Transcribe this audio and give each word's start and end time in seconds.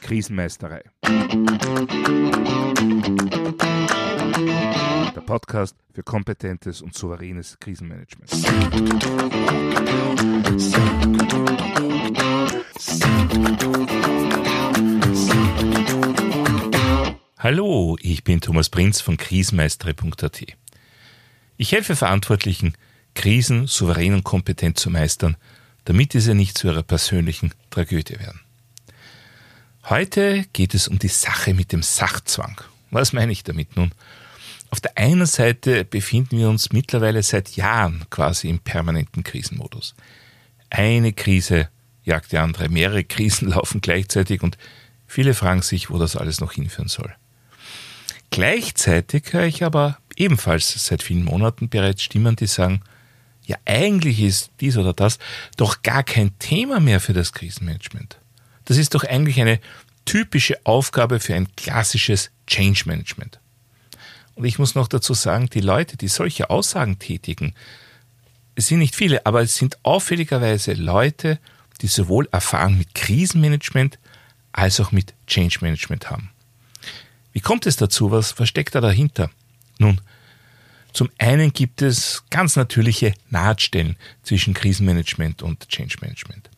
Krisenmeisterei. 0.00 0.82
Der 5.14 5.20
Podcast 5.26 5.76
für 5.92 6.02
kompetentes 6.04 6.82
und 6.82 6.94
souveränes 6.94 7.58
Krisenmanagement. 7.58 8.30
Hallo, 17.38 17.96
ich 18.00 18.24
bin 18.24 18.40
Thomas 18.40 18.70
Prinz 18.70 19.00
von 19.00 19.16
krisenmeistere.at. 19.16 20.44
Ich 21.56 21.72
helfe 21.72 21.96
Verantwortlichen, 21.96 22.74
Krisen 23.14 23.66
souverän 23.66 24.14
und 24.14 24.24
kompetent 24.24 24.78
zu 24.78 24.90
meistern, 24.90 25.36
damit 25.84 26.14
diese 26.14 26.34
nicht 26.34 26.56
zu 26.56 26.68
ihrer 26.68 26.82
persönlichen 26.82 27.52
Tragödie 27.70 28.18
werden. 28.18 28.40
Heute 29.88 30.46
geht 30.52 30.74
es 30.74 30.88
um 30.88 30.98
die 30.98 31.08
Sache 31.08 31.52
mit 31.52 31.72
dem 31.72 31.82
Sachzwang. 31.82 32.60
Was 32.90 33.12
meine 33.12 33.32
ich 33.32 33.44
damit 33.44 33.76
nun? 33.76 33.92
Auf 34.70 34.80
der 34.80 34.96
einen 34.96 35.26
Seite 35.26 35.84
befinden 35.84 36.38
wir 36.38 36.48
uns 36.48 36.72
mittlerweile 36.72 37.22
seit 37.22 37.56
Jahren 37.56 38.06
quasi 38.10 38.48
im 38.48 38.60
permanenten 38.60 39.22
Krisenmodus. 39.22 39.94
Eine 40.70 41.12
Krise 41.12 41.68
jagt 42.02 42.32
die 42.32 42.38
andere, 42.38 42.68
mehrere 42.68 43.04
Krisen 43.04 43.48
laufen 43.50 43.80
gleichzeitig 43.80 44.42
und 44.42 44.58
viele 45.06 45.34
fragen 45.34 45.62
sich, 45.62 45.90
wo 45.90 45.98
das 45.98 46.16
alles 46.16 46.40
noch 46.40 46.52
hinführen 46.52 46.88
soll. 46.88 47.14
Gleichzeitig 48.30 49.32
höre 49.32 49.44
ich 49.44 49.62
aber 49.62 49.98
ebenfalls 50.16 50.72
seit 50.84 51.02
vielen 51.02 51.24
Monaten 51.24 51.68
bereits 51.68 52.02
Stimmen, 52.02 52.36
die 52.36 52.46
sagen, 52.46 52.80
ja 53.46 53.56
eigentlich 53.64 54.20
ist 54.20 54.50
dies 54.60 54.76
oder 54.76 54.92
das 54.92 55.18
doch 55.56 55.82
gar 55.82 56.02
kein 56.02 56.38
Thema 56.38 56.80
mehr 56.80 57.00
für 57.00 57.12
das 57.12 57.32
Krisenmanagement. 57.32 58.18
Das 58.64 58.76
ist 58.76 58.94
doch 58.94 59.04
eigentlich 59.04 59.40
eine 59.40 59.60
typische 60.04 60.58
Aufgabe 60.64 61.20
für 61.20 61.34
ein 61.34 61.54
klassisches 61.56 62.30
Change 62.46 62.84
Management. 62.86 63.38
Und 64.34 64.44
ich 64.44 64.58
muss 64.58 64.74
noch 64.74 64.88
dazu 64.88 65.14
sagen, 65.14 65.48
die 65.52 65.60
Leute, 65.60 65.96
die 65.96 66.08
solche 66.08 66.50
Aussagen 66.50 66.98
tätigen, 66.98 67.54
es 68.56 68.68
sind 68.68 68.78
nicht 68.78 68.94
viele, 68.94 69.26
aber 69.26 69.42
es 69.42 69.56
sind 69.56 69.78
auffälligerweise 69.84 70.74
Leute, 70.74 71.38
die 71.80 71.88
sowohl 71.88 72.28
Erfahrung 72.30 72.78
mit 72.78 72.94
Krisenmanagement 72.94 73.98
als 74.52 74.78
auch 74.80 74.92
mit 74.92 75.14
Change 75.26 75.58
Management 75.60 76.10
haben. 76.10 76.30
Wie 77.32 77.40
kommt 77.40 77.66
es 77.66 77.76
dazu? 77.76 78.12
Was 78.12 78.30
versteckt 78.30 78.76
da 78.76 78.80
dahinter? 78.80 79.30
Nun, 79.78 80.00
zum 80.94 81.10
einen 81.18 81.52
gibt 81.52 81.82
es 81.82 82.22
ganz 82.30 82.54
natürliche 82.54 83.14
Nahtstellen 83.28 83.96
zwischen 84.22 84.54
Krisenmanagement 84.54 85.42
und 85.42 85.68
Change 85.68 85.96
Management. 86.00 86.48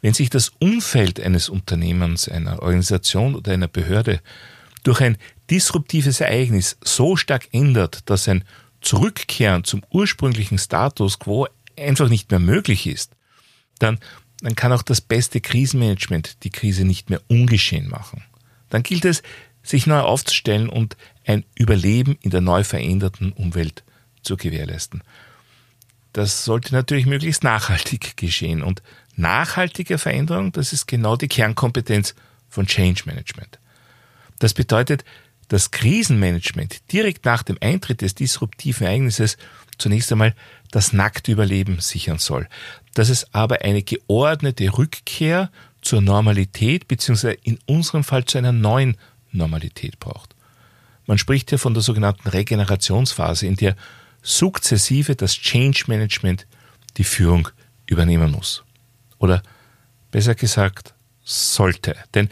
Wenn 0.00 0.14
sich 0.14 0.30
das 0.30 0.52
Umfeld 0.60 1.18
eines 1.18 1.48
Unternehmens, 1.48 2.28
einer 2.28 2.62
Organisation 2.62 3.34
oder 3.34 3.52
einer 3.52 3.66
Behörde 3.66 4.20
durch 4.84 5.00
ein 5.00 5.18
disruptives 5.50 6.20
Ereignis 6.20 6.78
so 6.84 7.16
stark 7.16 7.48
ändert, 7.52 8.08
dass 8.08 8.28
ein 8.28 8.44
Zurückkehren 8.80 9.64
zum 9.64 9.82
ursprünglichen 9.90 10.58
Status 10.58 11.18
quo 11.18 11.48
einfach 11.76 12.08
nicht 12.08 12.30
mehr 12.30 12.38
möglich 12.38 12.86
ist, 12.86 13.16
dann, 13.80 13.98
dann 14.40 14.54
kann 14.54 14.72
auch 14.72 14.82
das 14.82 15.00
beste 15.00 15.40
Krisenmanagement 15.40 16.44
die 16.44 16.50
Krise 16.50 16.84
nicht 16.84 17.10
mehr 17.10 17.20
ungeschehen 17.26 17.88
machen. 17.88 18.22
Dann 18.70 18.84
gilt 18.84 19.04
es, 19.04 19.22
sich 19.68 19.86
neu 19.86 20.00
aufzustellen 20.00 20.68
und 20.68 20.96
ein 21.26 21.44
Überleben 21.54 22.16
in 22.22 22.30
der 22.30 22.40
neu 22.40 22.64
veränderten 22.64 23.32
Umwelt 23.32 23.84
zu 24.22 24.36
gewährleisten. 24.36 25.02
Das 26.12 26.44
sollte 26.44 26.74
natürlich 26.74 27.06
möglichst 27.06 27.44
nachhaltig 27.44 28.16
geschehen 28.16 28.62
und 28.62 28.82
nachhaltige 29.14 29.98
Veränderung, 29.98 30.52
das 30.52 30.72
ist 30.72 30.86
genau 30.86 31.16
die 31.16 31.28
Kernkompetenz 31.28 32.14
von 32.48 32.66
Change 32.66 33.02
Management. 33.04 33.58
Das 34.38 34.54
bedeutet, 34.54 35.04
dass 35.48 35.70
Krisenmanagement 35.70 36.92
direkt 36.92 37.24
nach 37.24 37.42
dem 37.42 37.58
Eintritt 37.60 38.00
des 38.00 38.14
disruptiven 38.14 38.86
Ereignisses 38.86 39.36
zunächst 39.78 40.12
einmal 40.12 40.34
das 40.70 40.92
nackte 40.92 41.32
Überleben 41.32 41.80
sichern 41.80 42.18
soll, 42.18 42.48
dass 42.94 43.08
es 43.08 43.32
aber 43.34 43.62
eine 43.62 43.82
geordnete 43.82 44.76
Rückkehr 44.76 45.50
zur 45.80 46.00
Normalität 46.00 46.88
bzw. 46.88 47.36
in 47.42 47.58
unserem 47.66 48.04
Fall 48.04 48.24
zu 48.24 48.38
einer 48.38 48.52
neuen 48.52 48.96
Normalität 49.30 49.98
braucht. 50.00 50.34
Man 51.06 51.18
spricht 51.18 51.48
hier 51.48 51.58
von 51.58 51.74
der 51.74 51.82
sogenannten 51.82 52.28
Regenerationsphase, 52.28 53.46
in 53.46 53.56
der 53.56 53.76
sukzessive 54.22 55.16
das 55.16 55.32
Change 55.32 55.84
Management 55.86 56.46
die 56.96 57.04
Führung 57.04 57.48
übernehmen 57.86 58.30
muss. 58.32 58.64
Oder 59.18 59.42
besser 60.10 60.34
gesagt, 60.34 60.94
sollte. 61.22 61.96
Denn 62.14 62.28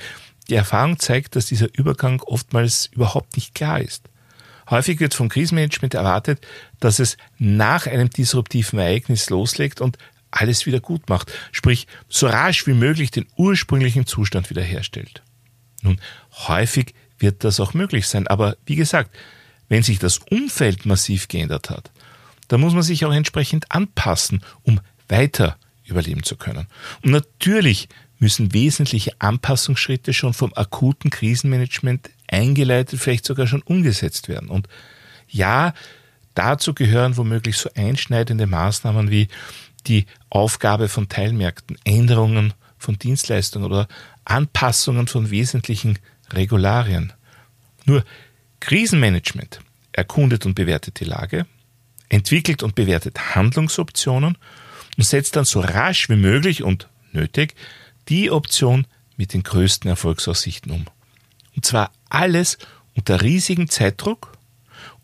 die 0.48 0.54
Erfahrung 0.54 0.98
zeigt, 0.98 1.36
dass 1.36 1.46
dieser 1.46 1.68
Übergang 1.76 2.20
oftmals 2.22 2.86
überhaupt 2.86 3.36
nicht 3.36 3.54
klar 3.54 3.80
ist. 3.80 4.04
Häufig 4.68 5.00
wird 5.00 5.14
vom 5.14 5.28
Krisenmanagement 5.28 5.94
erwartet, 5.94 6.46
dass 6.80 6.98
es 6.98 7.16
nach 7.38 7.86
einem 7.86 8.10
disruptiven 8.10 8.78
Ereignis 8.78 9.30
loslegt 9.30 9.80
und 9.80 9.96
alles 10.30 10.66
wieder 10.66 10.80
gut 10.80 11.08
macht, 11.08 11.32
sprich 11.52 11.86
so 12.08 12.26
rasch 12.26 12.66
wie 12.66 12.74
möglich 12.74 13.10
den 13.10 13.26
ursprünglichen 13.36 14.06
Zustand 14.06 14.50
wiederherstellt. 14.50 15.22
Nun, 15.86 16.00
häufig 16.48 16.94
wird 17.18 17.44
das 17.44 17.60
auch 17.60 17.74
möglich 17.74 18.08
sein, 18.08 18.26
aber 18.26 18.56
wie 18.66 18.76
gesagt, 18.76 19.14
wenn 19.68 19.82
sich 19.82 19.98
das 19.98 20.18
Umfeld 20.18 20.84
massiv 20.84 21.28
geändert 21.28 21.70
hat, 21.70 21.90
dann 22.48 22.60
muss 22.60 22.74
man 22.74 22.82
sich 22.82 23.04
auch 23.04 23.12
entsprechend 23.12 23.70
anpassen, 23.70 24.42
um 24.62 24.80
weiter 25.08 25.56
überleben 25.84 26.22
zu 26.22 26.36
können. 26.36 26.66
Und 27.02 27.12
natürlich 27.12 27.88
müssen 28.18 28.52
wesentliche 28.52 29.12
Anpassungsschritte 29.20 30.12
schon 30.12 30.34
vom 30.34 30.52
akuten 30.54 31.10
Krisenmanagement 31.10 32.10
eingeleitet, 32.28 33.00
vielleicht 33.00 33.26
sogar 33.26 33.46
schon 33.46 33.62
umgesetzt 33.62 34.28
werden. 34.28 34.48
Und 34.48 34.68
ja, 35.28 35.74
dazu 36.34 36.74
gehören 36.74 37.16
womöglich 37.16 37.58
so 37.58 37.70
einschneidende 37.74 38.46
Maßnahmen 38.46 39.10
wie 39.10 39.28
die 39.86 40.06
Aufgabe 40.30 40.88
von 40.88 41.08
Teilmärkten, 41.08 41.78
Änderungen 41.84 42.54
von 42.78 42.98
Dienstleistungen 42.98 43.66
oder 43.66 43.88
Anpassungen 44.24 45.06
von 45.06 45.30
wesentlichen 45.30 45.98
Regularien. 46.32 47.12
Nur 47.84 48.04
Krisenmanagement 48.60 49.60
erkundet 49.92 50.46
und 50.46 50.54
bewertet 50.54 51.00
die 51.00 51.04
Lage, 51.04 51.46
entwickelt 52.08 52.62
und 52.62 52.74
bewertet 52.74 53.34
Handlungsoptionen 53.34 54.36
und 54.96 55.04
setzt 55.04 55.36
dann 55.36 55.44
so 55.44 55.60
rasch 55.60 56.08
wie 56.08 56.16
möglich 56.16 56.62
und 56.62 56.88
nötig 57.12 57.54
die 58.08 58.30
Option 58.30 58.86
mit 59.16 59.32
den 59.32 59.42
größten 59.42 59.88
Erfolgsaussichten 59.88 60.72
um. 60.72 60.86
Und 61.54 61.64
zwar 61.64 61.92
alles 62.08 62.58
unter 62.94 63.22
riesigem 63.22 63.68
Zeitdruck 63.68 64.32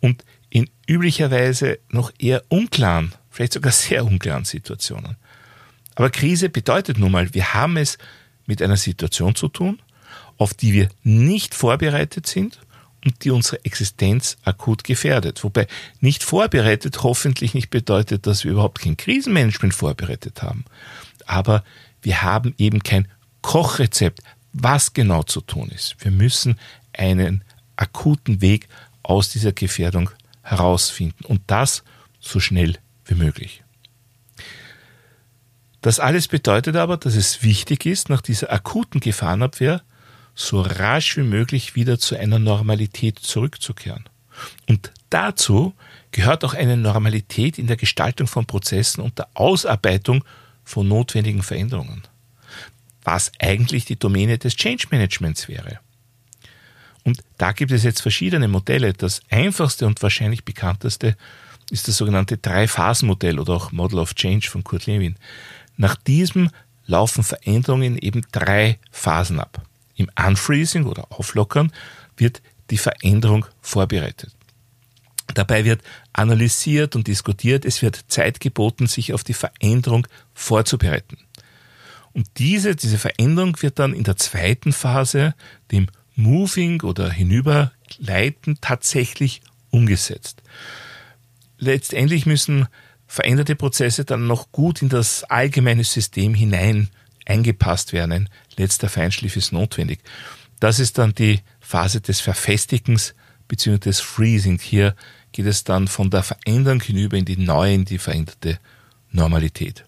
und 0.00 0.24
in 0.50 0.68
üblicherweise 0.86 1.78
noch 1.88 2.12
eher 2.18 2.42
unklaren, 2.48 3.14
vielleicht 3.30 3.54
sogar 3.54 3.72
sehr 3.72 4.04
unklaren 4.04 4.44
Situationen. 4.44 5.16
Aber 5.94 6.10
Krise 6.10 6.48
bedeutet 6.48 6.98
nun 6.98 7.12
mal, 7.12 7.34
wir 7.34 7.54
haben 7.54 7.76
es 7.76 7.98
mit 8.47 8.62
einer 8.62 8.76
Situation 8.76 9.34
zu 9.34 9.48
tun, 9.48 9.80
auf 10.38 10.54
die 10.54 10.72
wir 10.72 10.88
nicht 11.03 11.54
vorbereitet 11.54 12.26
sind 12.26 12.58
und 13.04 13.25
die 13.25 13.30
unsere 13.30 13.64
Existenz 13.64 14.36
akut 14.44 14.84
gefährdet. 14.84 15.42
Wobei 15.44 15.66
nicht 16.00 16.22
vorbereitet 16.22 17.02
hoffentlich 17.02 17.54
nicht 17.54 17.70
bedeutet, 17.70 18.26
dass 18.26 18.44
wir 18.44 18.52
überhaupt 18.52 18.81
kein 18.81 18.97
Krisenmanagement 18.97 19.75
vorbereitet 19.75 20.42
haben. 20.42 20.64
Aber 21.26 21.64
wir 22.00 22.22
haben 22.22 22.54
eben 22.58 22.82
kein 22.82 23.08
Kochrezept, 23.42 24.20
was 24.52 24.92
genau 24.92 25.22
zu 25.22 25.41
tun 25.41 25.70
ist. 25.70 25.97
Wir 26.00 26.10
müssen 26.10 26.58
einen 26.92 27.42
akuten 27.76 28.41
Weg 28.41 28.69
aus 29.02 29.31
dieser 29.31 29.52
Gefährdung 29.52 30.10
herausfinden 30.42 31.25
und 31.25 31.42
das 31.47 31.82
so 32.20 32.41
schnell 32.41 32.78
wie 33.06 33.14
möglich. 33.14 33.61
Das 35.82 35.98
alles 35.98 36.28
bedeutet 36.28 36.76
aber, 36.76 36.97
dass 36.97 37.17
es 37.17 37.43
wichtig 37.43 37.87
ist, 37.87 38.08
nach 38.08 38.23
dieser 38.23 38.52
akuten 38.52 39.00
Gefahrenabwehr 39.00 39.82
so 40.34 40.62
rasch 40.62 41.17
wie 41.17 41.23
möglich 41.23 41.75
wieder 41.75 41.99
zu 41.99 42.17
einer 42.17 42.38
Normalität 42.38 43.19
zurückzukehren. 43.19 44.05
Und 44.69 44.93
dazu 45.11 45.75
gehört 46.12 46.44
auch 46.44 46.55
eine 46.55 46.76
Normalität 46.76 47.58
in 47.58 47.67
der 47.67 47.76
Gestaltung 47.76 48.26
von 48.26 48.46
Prozessen 48.46 49.02
und 49.02 49.19
der 49.19 49.29
Ausarbeitung 49.34 50.25
von 50.64 50.87
notwendigen 50.88 51.43
Veränderungen. 51.43 52.02
Was 53.02 53.32
eigentlich 53.40 53.85
die 53.85 53.99
Domäne 53.99 54.38
des 54.38 54.55
Change 54.55 54.87
Managements 54.90 55.49
wäre. 55.49 55.81
Und 57.05 57.19
da 57.37 57.50
gibt 57.50 57.73
es 57.73 57.82
jetzt 57.82 58.00
verschiedene 58.00 58.46
Modelle. 58.46 58.93
Das 58.93 59.20
einfachste 59.28 59.87
und 59.87 60.00
wahrscheinlich 60.02 60.44
bekannteste 60.44 61.17
ist 61.70 61.88
das 61.88 61.96
sogenannte 61.96 62.37
Drei-Phasen-Modell 62.38 63.40
oder 63.40 63.55
auch 63.55 63.73
Model 63.73 63.99
of 63.99 64.14
Change 64.14 64.49
von 64.49 64.62
Kurt 64.62 64.87
Lewin. 64.87 65.17
Nach 65.76 65.96
diesem 65.96 66.50
laufen 66.86 67.24
Veränderungen 67.24 67.98
eben 67.98 68.22
drei 68.32 68.78
Phasen 68.90 69.40
ab. 69.40 69.62
Im 69.94 70.10
Unfreezing 70.19 70.84
oder 70.84 71.06
Auflockern 71.10 71.72
wird 72.16 72.42
die 72.70 72.78
Veränderung 72.78 73.46
vorbereitet. 73.60 74.32
Dabei 75.34 75.64
wird 75.64 75.82
analysiert 76.12 76.96
und 76.96 77.06
diskutiert, 77.06 77.64
es 77.64 77.82
wird 77.82 78.04
Zeit 78.08 78.40
geboten, 78.40 78.86
sich 78.86 79.12
auf 79.12 79.24
die 79.24 79.34
Veränderung 79.34 80.06
vorzubereiten. 80.34 81.16
Und 82.12 82.26
diese, 82.38 82.76
diese 82.76 82.98
Veränderung 82.98 83.56
wird 83.62 83.78
dann 83.78 83.94
in 83.94 84.04
der 84.04 84.16
zweiten 84.16 84.72
Phase, 84.72 85.34
dem 85.70 85.88
Moving 86.14 86.82
oder 86.82 87.10
Hinüberleiten, 87.10 88.58
tatsächlich 88.60 89.40
umgesetzt. 89.70 90.42
Letztendlich 91.58 92.26
müssen 92.26 92.66
veränderte 93.12 93.56
Prozesse 93.56 94.06
dann 94.06 94.26
noch 94.26 94.53
gut 94.53 94.81
in 94.81 94.88
das 94.88 95.23
allgemeine 95.25 95.85
System 95.85 96.32
hinein 96.32 96.88
eingepasst 97.26 97.93
werden. 97.93 98.12
Ein 98.12 98.29
letzter 98.56 98.88
Feinschliff 98.88 99.37
ist 99.37 99.53
notwendig. 99.53 100.00
Das 100.61 100.79
ist 100.79 100.97
dann 100.97 101.14
die 101.14 101.41
Phase 101.61 102.00
des 102.00 102.20
Verfestigens 102.20 103.14
bzw. 103.49 103.76
des 103.76 104.00
Freezing. 104.00 104.59
Hier 104.59 104.97
geht 105.32 105.44
es 105.44 105.62
dann 105.62 105.88
von 105.88 106.09
der 106.09 106.23
Veränderung 106.23 106.81
hinüber 106.81 107.19
in 107.19 107.26
die 107.26 107.37
neue, 107.37 107.75
in 107.75 107.85
die 107.85 107.99
veränderte 107.99 108.59
Normalität. 109.11 109.85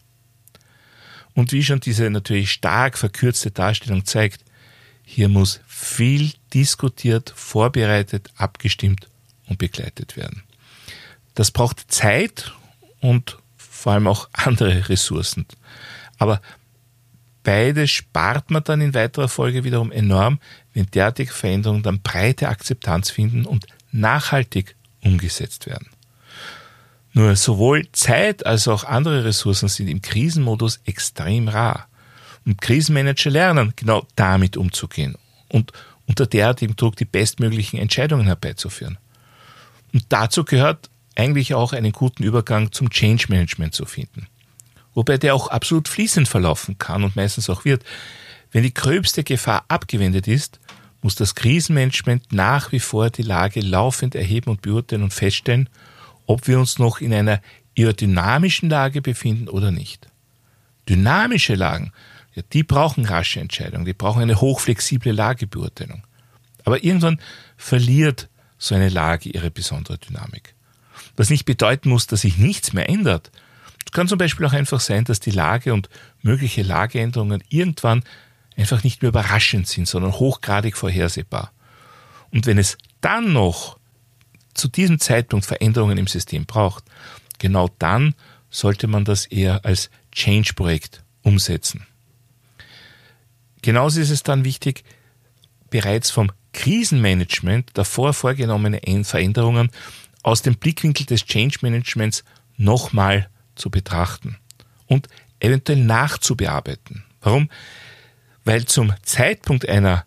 Und 1.33 1.51
wie 1.53 1.65
schon 1.65 1.81
diese 1.81 2.11
natürlich 2.11 2.51
stark 2.51 2.99
verkürzte 2.99 3.51
Darstellung 3.51 4.05
zeigt, 4.05 4.45
hier 5.03 5.31
muss 5.31 5.61
viel 5.67 6.33
diskutiert, 6.53 7.33
vorbereitet, 7.35 8.29
abgestimmt 8.37 9.09
und 9.47 9.57
begleitet 9.59 10.19
werden. 10.19 10.43
Das 11.35 11.51
braucht 11.51 11.91
Zeit 11.91 12.53
und 13.05 13.39
vor 13.57 13.93
allem 13.93 14.07
auch 14.07 14.29
andere 14.33 14.89
Ressourcen. 14.89 15.47
Aber 16.19 16.41
Beide 17.45 17.87
spart 17.87 18.51
man 18.51 18.65
dann 18.65 18.81
in 18.81 18.95
weiterer 18.95 19.29
Folge 19.29 19.65
wiederum 19.65 19.93
enorm, 19.93 20.41
wenn 20.73 20.87
derartige 20.87 21.31
Veränderungen 21.31 21.83
dann 21.83 22.01
breite 22.01 22.49
Akzeptanz 22.49 23.11
finden 23.11 23.45
und 23.45 23.67
nachhaltig 23.93 24.77
umgesetzt 25.03 25.67
werden. 25.67 25.89
Nur 27.13 27.37
sowohl 27.37 27.87
Zeit 27.93 28.47
als 28.47 28.67
auch 28.67 28.85
andere 28.85 29.27
Ressourcen 29.27 29.69
sind 29.69 29.89
im 29.89 30.01
Krisenmodus 30.01 30.81
extrem 30.87 31.49
rar. 31.49 31.87
Und 32.47 32.63
Krisenmanager 32.63 33.31
lernen, 33.31 33.75
genau 33.77 34.07
damit 34.17 34.57
umzugehen 34.57 35.17
und 35.49 35.73
unter 36.07 36.27
derartigem 36.27 36.77
Druck 36.77 36.97
die 36.97 37.05
bestmöglichen 37.05 37.79
Entscheidungen 37.79 38.25
herbeizuführen. 38.25 38.97
Und 39.93 40.07
dazu 40.09 40.45
gehört 40.45 40.89
eigentlich 41.17 41.55
auch 41.55 41.73
einen 41.73 41.93
guten 41.93 42.23
Übergang 42.23 42.73
zum 42.73 42.91
Change 42.91 43.27
Management 43.29 43.75
zu 43.75 43.87
finden 43.87 44.27
wobei 44.95 45.19
der 45.19 45.35
auch 45.35 45.49
absolut 45.49 45.89
fließend 45.89 46.29
verlaufen 46.29 46.79
kann 46.79 47.05
und 47.05 47.17
meistens 47.17 47.51
auch 47.51 47.65
wird. 47.65 47.85
Wenn 48.53 48.63
die 48.63 48.75
gröbste 48.75 49.25
Gefahr 49.25 49.65
abgewendet 49.69 50.29
ist, 50.29 50.61
muss 51.03 51.17
das 51.17 51.35
Krisenmanagement 51.35 52.33
nach 52.33 52.73
wie 52.73 52.81
vor 52.81 53.11
die 53.11 53.23
Lage 53.23 53.61
laufend 53.61 54.15
erheben 54.15 54.51
und 54.51 54.63
beurteilen 54.63 55.03
und 55.03 55.13
feststellen, 55.13 55.69
ob 56.27 56.47
wir 56.49 56.59
uns 56.59 56.79
noch 56.79 57.01
in 57.01 57.13
einer 57.13 57.43
eher 57.75 57.93
dynamischen 57.93 58.71
Lage 58.71 59.03
befinden 59.03 59.49
oder 59.49 59.71
nicht. 59.71 60.09
Dynamische 60.89 61.57
Lagen, 61.57 61.93
ja, 62.35 62.43
die 62.53 62.63
brauchen 62.63 63.05
rasche 63.05 63.41
Entscheidungen, 63.41 63.85
die 63.85 63.93
brauchen 63.93 64.23
eine 64.23 64.41
hochflexible 64.41 65.13
Lagebeurteilung. 65.13 66.05
Aber 66.65 66.83
irgendwann 66.83 67.21
verliert 67.57 68.29
so 68.57 68.75
eine 68.75 68.89
Lage 68.89 69.29
ihre 69.29 69.51
besondere 69.51 69.99
Dynamik. 69.99 70.55
Was 71.17 71.31
nicht 71.31 71.45
bedeuten 71.45 71.89
muss, 71.89 72.07
dass 72.07 72.23
sich 72.23 72.39
nichts 72.39 72.73
mehr 72.73 72.89
ändert, 72.89 73.31
kann 73.95 74.09
zum 74.09 74.19
Beispiel 74.19 74.45
auch 74.45 74.53
einfach 74.53 74.81
sein, 74.81 75.05
dass 75.05 75.21
die 75.21 75.31
Lage 75.31 75.73
und 75.73 75.89
mögliche 76.21 76.63
Lageänderungen 76.63 77.43
irgendwann 77.49 78.03
einfach 78.57 78.83
nicht 78.85 79.01
mehr 79.01 79.09
überraschend 79.09 79.69
sind, 79.69 79.89
sondern 79.89 80.13
hochgradig 80.13 80.77
vorhersehbar. 80.77 81.53
Und 82.31 82.47
wenn 82.47 82.59
es 82.59 82.77
dann 83.01 83.33
noch 83.33 83.79
zu 84.53 84.69
diesem 84.69 84.99
Zeitpunkt 84.99 85.47
Veränderungen 85.47 85.97
im 85.97 86.09
System 86.09 86.45
braucht, 86.45 86.85
genau 87.39 87.71
dann 87.79 88.15
sollte 88.51 88.89
man 88.89 89.05
das 89.05 89.27
eher 89.27 89.65
als 89.65 89.91
Change-Projekt 90.13 91.03
umsetzen. 91.23 91.87
Genauso 93.63 94.01
ist 94.01 94.11
es 94.11 94.23
dann 94.25 94.45
wichtig, 94.45 94.85
bereits 95.71 96.11
vom 96.11 96.31
Krisenmanagement 96.53 97.71
davor 97.75 98.13
vorgenommene 98.13 98.81
Veränderungen 99.05 99.71
aus 100.25 100.43
dem 100.43 100.57
Blickwinkel 100.57 101.07
des 101.07 101.25
Change 101.25 101.59
Managements 101.63 102.25
nochmal 102.57 103.29
zu 103.55 103.71
betrachten 103.71 104.39
und 104.87 105.07
eventuell 105.39 105.79
nachzubearbeiten. 105.79 107.05
Warum? 107.21 107.49
Weil 108.45 108.65
zum 108.65 108.93
Zeitpunkt 109.03 109.69
einer 109.69 110.05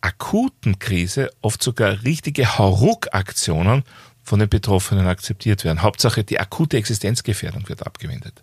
akuten 0.00 0.78
Krise 0.78 1.30
oft 1.42 1.62
sogar 1.62 2.02
richtige 2.02 2.58
Hauruck-Aktionen 2.58 3.84
von 4.24 4.40
den 4.40 4.48
Betroffenen 4.48 5.06
akzeptiert 5.06 5.64
werden. 5.64 5.82
Hauptsache 5.82 6.24
die 6.24 6.40
akute 6.40 6.76
Existenzgefährdung 6.76 7.68
wird 7.68 7.86
abgewendet. 7.86 8.42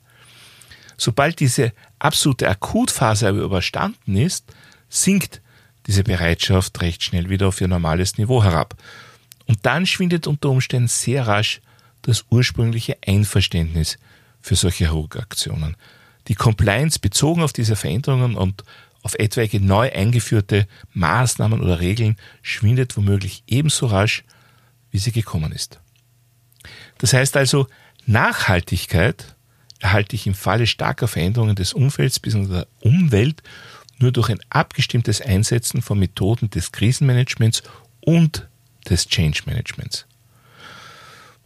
Sobald 0.98 1.40
diese 1.40 1.74
absolute 1.98 2.48
Akutphase 2.50 3.28
aber 3.28 3.40
überstanden 3.40 4.16
ist, 4.16 4.46
sinkt 4.90 5.42
diese 5.88 6.04
Bereitschaft 6.04 6.82
recht 6.82 7.04
schnell 7.04 7.30
wieder 7.30 7.48
auf 7.48 7.62
ihr 7.62 7.68
normales 7.68 8.18
Niveau 8.18 8.44
herab. 8.44 8.76
Und 9.50 9.66
dann 9.66 9.88
schwindet 9.88 10.28
unter 10.28 10.52
Umständen 10.52 10.88
sehr 10.88 11.26
rasch 11.26 11.60
das 12.04 12.24
ursprüngliche 12.30 13.00
Einverständnis 13.04 13.98
für 14.40 14.56
solche 14.56 14.90
Hauruck-Aktionen. 14.90 15.76
Die 16.28 16.36
Compliance 16.36 17.00
bezogen 17.00 17.42
auf 17.42 17.52
diese 17.52 17.76
Veränderungen 17.76 18.36
und 18.36 18.64
auf 19.02 19.16
etwaige 19.16 19.60
neu 19.60 19.92
eingeführte 19.92 20.68
Maßnahmen 20.94 21.62
oder 21.62 21.80
Regeln 21.80 22.16
schwindet 22.44 22.96
womöglich 22.96 23.42
ebenso 23.48 23.88
rasch, 23.88 24.24
wie 24.92 25.00
sie 25.00 25.12
gekommen 25.12 25.52
ist. 25.52 25.80
Das 27.00 27.14
heißt 27.14 27.36
also, 27.36 27.66
Nachhaltigkeit 28.06 29.36
erhalte 29.80 30.16
ich 30.16 30.28
im 30.28 30.36
Falle 30.36 30.68
starker 30.68 31.08
Veränderungen 31.08 31.56
des 31.56 31.74
Umfelds 31.74 32.20
bzw. 32.20 32.54
der 32.54 32.68
Umwelt 32.82 33.42
nur 33.98 34.12
durch 34.12 34.30
ein 34.30 34.42
abgestimmtes 34.52 35.22
Einsetzen 35.22 35.82
von 35.82 35.98
Methoden 35.98 36.52
des 36.52 36.72
Krisenmanagements 36.72 37.64
und 38.02 38.48
des 38.90 39.08
Change 39.08 39.42
Managements. 39.46 40.06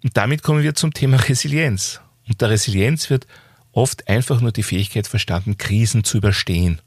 Und 0.04 0.18
damit 0.18 0.44
kommen 0.44 0.64
wir 0.64 0.76
zum 0.76 0.94
Thema 0.94 1.18
Resilienz. 1.18 2.02
Unter 2.28 2.50
Resilienz 2.50 3.10
wird 3.10 3.28
oft 3.72 4.08
einfach 4.08 4.42
nur 4.42 4.52
die 4.52 4.64
Fähigkeit 4.64 5.08
verstanden, 5.08 5.58
Krisen 5.58 6.04
zu 6.04 6.18
überstehen. 6.18 6.82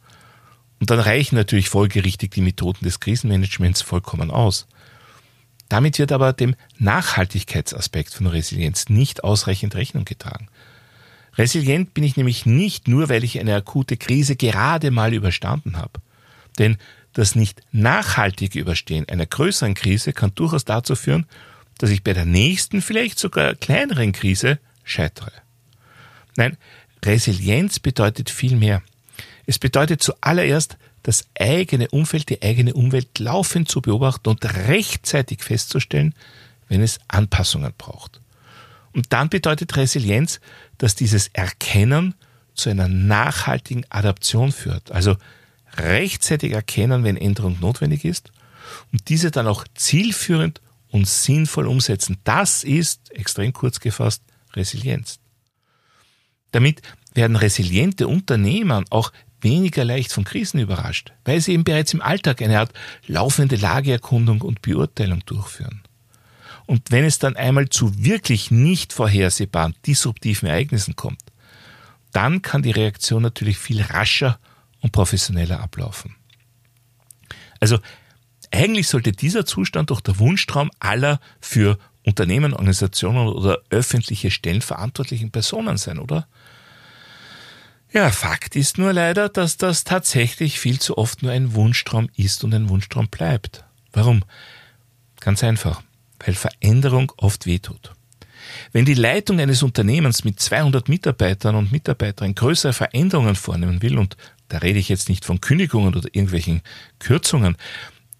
Und 0.80 0.90
dann 0.90 1.00
reichen 1.00 1.36
natürlich 1.36 1.68
folgerichtig 1.68 2.30
die 2.32 2.42
Methoden 2.42 2.84
des 2.84 3.00
Krisenmanagements 3.00 3.82
vollkommen 3.82 4.30
aus. 4.30 4.66
Damit 5.68 5.98
wird 5.98 6.12
aber 6.12 6.32
dem 6.32 6.54
Nachhaltigkeitsaspekt 6.78 8.14
von 8.14 8.26
Resilienz 8.26 8.88
nicht 8.88 9.24
ausreichend 9.24 9.74
Rechnung 9.74 10.04
getragen. 10.04 10.48
Resilient 11.36 11.92
bin 11.92 12.04
ich 12.04 12.16
nämlich 12.16 12.46
nicht 12.46 12.88
nur, 12.88 13.08
weil 13.08 13.24
ich 13.24 13.40
eine 13.40 13.54
akute 13.54 13.96
Krise 13.96 14.36
gerade 14.36 14.90
mal 14.90 15.12
überstanden 15.12 15.76
habe. 15.76 16.00
Denn 16.58 16.78
das 17.16 17.34
nicht 17.34 17.62
nachhaltige 17.72 18.58
Überstehen 18.58 19.08
einer 19.08 19.24
größeren 19.24 19.72
Krise 19.72 20.12
kann 20.12 20.34
durchaus 20.34 20.66
dazu 20.66 20.94
führen, 20.94 21.26
dass 21.78 21.88
ich 21.88 22.04
bei 22.04 22.12
der 22.12 22.26
nächsten, 22.26 22.82
vielleicht 22.82 23.18
sogar 23.18 23.54
kleineren 23.54 24.12
Krise 24.12 24.58
scheitere. 24.84 25.32
Nein, 26.36 26.58
Resilienz 27.02 27.78
bedeutet 27.78 28.28
viel 28.28 28.56
mehr. 28.56 28.82
Es 29.46 29.58
bedeutet 29.58 30.02
zuallererst, 30.02 30.76
das 31.04 31.24
eigene 31.38 31.88
Umfeld, 31.88 32.28
die 32.28 32.42
eigene 32.42 32.74
Umwelt 32.74 33.18
laufend 33.18 33.70
zu 33.70 33.80
beobachten 33.80 34.28
und 34.28 34.44
rechtzeitig 34.44 35.42
festzustellen, 35.42 36.14
wenn 36.68 36.82
es 36.82 36.98
Anpassungen 37.08 37.72
braucht. 37.78 38.20
Und 38.92 39.14
dann 39.14 39.30
bedeutet 39.30 39.74
Resilienz, 39.76 40.38
dass 40.76 40.96
dieses 40.96 41.28
Erkennen 41.28 42.14
zu 42.54 42.68
einer 42.68 42.88
nachhaltigen 42.88 43.86
Adaption 43.88 44.52
führt. 44.52 44.92
Also 44.92 45.16
rechtzeitig 45.78 46.52
erkennen, 46.52 47.04
wenn 47.04 47.16
Änderung 47.16 47.58
notwendig 47.60 48.04
ist 48.04 48.32
und 48.92 49.08
diese 49.08 49.30
dann 49.30 49.46
auch 49.46 49.64
zielführend 49.74 50.60
und 50.88 51.08
sinnvoll 51.08 51.66
umsetzen. 51.66 52.18
Das 52.24 52.64
ist, 52.64 53.10
extrem 53.12 53.52
kurz 53.52 53.80
gefasst, 53.80 54.22
Resilienz. 54.54 55.18
Damit 56.52 56.82
werden 57.14 57.36
resiliente 57.36 58.08
Unternehmer 58.08 58.84
auch 58.90 59.12
weniger 59.40 59.84
leicht 59.84 60.12
von 60.12 60.24
Krisen 60.24 60.60
überrascht, 60.60 61.12
weil 61.24 61.40
sie 61.40 61.52
eben 61.52 61.64
bereits 61.64 61.92
im 61.92 62.02
Alltag 62.02 62.42
eine 62.42 62.60
Art 62.60 62.72
laufende 63.06 63.56
Lageerkundung 63.56 64.40
und 64.40 64.62
Beurteilung 64.62 65.24
durchführen. 65.26 65.82
Und 66.66 66.90
wenn 66.90 67.04
es 67.04 67.18
dann 67.18 67.36
einmal 67.36 67.68
zu 67.68 68.04
wirklich 68.04 68.50
nicht 68.50 68.92
vorhersehbaren 68.92 69.74
disruptiven 69.86 70.48
Ereignissen 70.48 70.96
kommt, 70.96 71.22
dann 72.12 72.42
kann 72.42 72.62
die 72.62 72.72
Reaktion 72.72 73.22
natürlich 73.22 73.58
viel 73.58 73.82
rascher 73.82 74.38
und 74.86 74.92
professioneller 74.92 75.60
ablaufen. 75.60 76.14
Also 77.58 77.78
eigentlich 78.52 78.86
sollte 78.86 79.10
dieser 79.10 79.44
Zustand 79.44 79.90
doch 79.90 80.00
der 80.00 80.20
Wunschtraum 80.20 80.70
aller 80.78 81.18
für 81.40 81.76
Unternehmen, 82.04 82.52
Organisationen 82.52 83.26
oder 83.26 83.58
öffentliche 83.70 84.30
Stellen 84.30 84.62
verantwortlichen 84.62 85.32
Personen 85.32 85.76
sein, 85.76 85.98
oder? 85.98 86.28
Ja, 87.92 88.10
Fakt 88.10 88.54
ist 88.54 88.78
nur 88.78 88.92
leider, 88.92 89.28
dass 89.28 89.56
das 89.56 89.82
tatsächlich 89.82 90.60
viel 90.60 90.78
zu 90.78 90.96
oft 90.96 91.24
nur 91.24 91.32
ein 91.32 91.54
Wunschtraum 91.54 92.08
ist 92.14 92.44
und 92.44 92.54
ein 92.54 92.68
Wunschtraum 92.68 93.08
bleibt. 93.08 93.64
Warum? 93.92 94.22
Ganz 95.18 95.42
einfach, 95.42 95.82
weil 96.24 96.34
Veränderung 96.34 97.12
oft 97.16 97.46
wehtut. 97.46 97.92
Wenn 98.72 98.84
die 98.84 98.94
Leitung 98.94 99.40
eines 99.40 99.62
Unternehmens 99.62 100.24
mit 100.24 100.40
200 100.40 100.88
Mitarbeitern 100.88 101.56
und 101.56 101.72
Mitarbeiterinnen 101.72 102.34
größere 102.34 102.72
Veränderungen 102.72 103.34
vornehmen 103.34 103.82
will 103.82 103.98
und 103.98 104.16
da 104.48 104.58
rede 104.58 104.78
ich 104.78 104.88
jetzt 104.88 105.08
nicht 105.08 105.24
von 105.24 105.40
Kündigungen 105.40 105.94
oder 105.94 106.08
irgendwelchen 106.12 106.62
Kürzungen, 106.98 107.56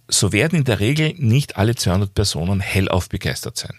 so 0.09 0.33
werden 0.33 0.59
in 0.59 0.65
der 0.65 0.81
Regel 0.81 1.15
nicht 1.17 1.57
alle 1.57 1.75
200 1.75 2.15
Personen 2.15 2.61
hellauf 2.61 3.09
begeistert 3.09 3.57
sein. 3.57 3.75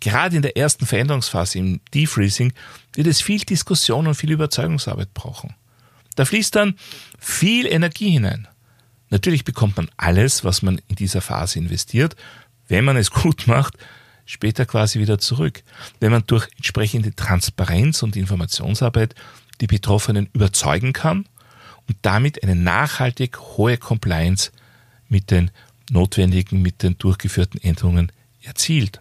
Gerade 0.00 0.36
in 0.36 0.42
der 0.42 0.56
ersten 0.56 0.86
Veränderungsphase 0.86 1.58
im 1.58 1.80
Defreezing 1.92 2.52
wird 2.94 3.06
es 3.06 3.20
viel 3.20 3.40
Diskussion 3.40 4.06
und 4.06 4.14
viel 4.14 4.30
Überzeugungsarbeit 4.30 5.12
brauchen. 5.12 5.54
Da 6.14 6.24
fließt 6.24 6.54
dann 6.54 6.74
viel 7.18 7.66
Energie 7.66 8.10
hinein. 8.10 8.46
Natürlich 9.10 9.44
bekommt 9.44 9.76
man 9.76 9.88
alles, 9.96 10.44
was 10.44 10.62
man 10.62 10.80
in 10.88 10.96
dieser 10.96 11.20
Phase 11.20 11.58
investiert, 11.58 12.14
wenn 12.68 12.84
man 12.84 12.96
es 12.96 13.10
gut 13.22 13.46
macht, 13.46 13.74
später 14.24 14.66
quasi 14.66 15.00
wieder 15.00 15.18
zurück. 15.18 15.62
Wenn 16.00 16.12
man 16.12 16.24
durch 16.26 16.48
entsprechende 16.56 17.14
Transparenz 17.14 18.02
und 18.02 18.14
Informationsarbeit 18.14 19.14
die 19.60 19.66
Betroffenen 19.66 20.28
überzeugen 20.32 20.92
kann 20.92 21.24
und 21.88 21.96
damit 22.02 22.42
eine 22.42 22.54
nachhaltig 22.54 23.38
hohe 23.38 23.78
Compliance 23.78 24.52
mit 25.08 25.30
den 25.30 25.50
notwendigen, 25.90 26.62
mit 26.62 26.82
den 26.82 26.98
durchgeführten 26.98 27.60
Änderungen 27.60 28.12
erzielt. 28.42 29.00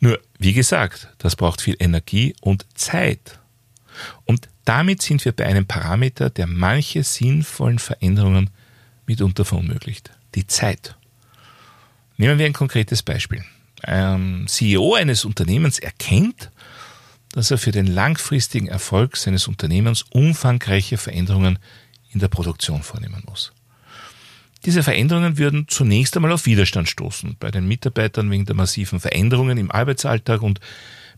Nur, 0.00 0.20
wie 0.38 0.52
gesagt, 0.52 1.08
das 1.18 1.36
braucht 1.36 1.60
viel 1.60 1.76
Energie 1.78 2.34
und 2.40 2.66
Zeit. 2.74 3.38
Und 4.24 4.48
damit 4.64 5.02
sind 5.02 5.24
wir 5.24 5.32
bei 5.32 5.46
einem 5.46 5.66
Parameter, 5.66 6.28
der 6.30 6.46
manche 6.46 7.02
sinnvollen 7.02 7.78
Veränderungen 7.78 8.50
mitunter 9.06 9.44
verunmöglicht. 9.44 10.10
Die 10.34 10.46
Zeit. 10.46 10.96
Nehmen 12.16 12.38
wir 12.38 12.46
ein 12.46 12.52
konkretes 12.52 13.02
Beispiel. 13.02 13.44
Ein 13.82 14.46
CEO 14.48 14.94
eines 14.94 15.24
Unternehmens 15.24 15.78
erkennt, 15.78 16.50
dass 17.30 17.50
er 17.50 17.58
für 17.58 17.72
den 17.72 17.86
langfristigen 17.86 18.68
Erfolg 18.68 19.16
seines 19.16 19.46
Unternehmens 19.46 20.04
umfangreiche 20.10 20.96
Veränderungen 20.96 21.58
in 22.16 22.20
der 22.20 22.28
Produktion 22.28 22.82
vornehmen 22.82 23.22
muss. 23.28 23.52
Diese 24.64 24.82
Veränderungen 24.82 25.36
würden 25.36 25.66
zunächst 25.68 26.16
einmal 26.16 26.32
auf 26.32 26.46
Widerstand 26.46 26.88
stoßen, 26.88 27.36
bei 27.38 27.50
den 27.50 27.68
Mitarbeitern 27.68 28.30
wegen 28.30 28.46
der 28.46 28.56
massiven 28.56 29.00
Veränderungen 29.00 29.58
im 29.58 29.70
Arbeitsalltag 29.70 30.40
und 30.40 30.60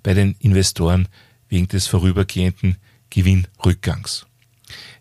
bei 0.02 0.12
den 0.12 0.34
Investoren 0.40 1.06
wegen 1.48 1.68
des 1.68 1.86
vorübergehenden 1.86 2.78
Gewinnrückgangs. 3.10 4.26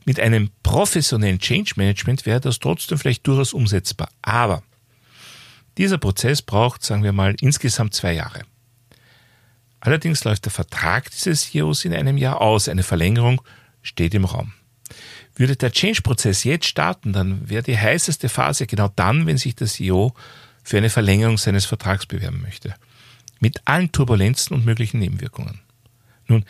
Mit 0.05 0.19
einem 0.19 0.51
professionellen 0.61 1.39
Change 1.39 1.73
Management 1.77 2.27
wäre 2.27 2.41
das 2.41 2.59
trotzdem 2.59 2.99
vielleicht 2.99 3.25
durchaus 3.25 3.53
umsetzbar. 3.53 4.09
Aber 4.21 4.61
dieser 5.79 5.97
Prozess 5.97 6.43
braucht, 6.43 6.83
sagen 6.83 7.01
wir 7.01 7.11
mal, 7.11 7.35
insgesamt 7.41 7.95
zwei 7.95 8.13
Jahre. 8.13 8.43
Allerdings 9.79 10.23
läuft 10.23 10.45
der 10.45 10.51
Vertrag 10.51 11.09
dieses 11.09 11.49
CEOs 11.49 11.85
in 11.85 11.93
einem 11.93 12.17
Jahr 12.17 12.39
aus. 12.39 12.69
Eine 12.69 12.83
Verlängerung 12.83 13.41
steht 13.81 14.13
im 14.13 14.25
Raum. 14.25 14.53
Würde 15.37 15.55
der 15.55 15.71
Change-Prozess 15.71 16.43
jetzt 16.43 16.65
starten, 16.65 17.13
dann 17.13 17.47
wäre 17.47 17.61
die 17.63 17.77
heißeste 17.77 18.27
Phase 18.27 18.65
genau 18.65 18.91
dann, 18.95 19.27
wenn 19.27 19.37
sich 19.37 19.55
der 19.55 19.67
CEO 19.67 20.13
für 20.63 20.77
eine 20.77 20.89
Verlängerung 20.89 21.37
seines 21.37 21.65
Vertrags 21.65 22.07
bewerben 22.07 22.41
möchte. 22.41 22.73
Mit 23.39 23.61
allen 23.65 23.91
Turbulenzen 23.91 24.55
und 24.55 24.65
möglichen 24.65 24.99
Nebenwirkungen. 24.99 25.59
Nun, 26.27 26.43